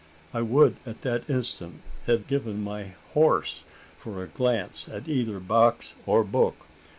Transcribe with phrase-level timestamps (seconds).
[0.33, 3.63] I would at that instant have given my horse
[3.99, 6.65] for a glance at either box or book.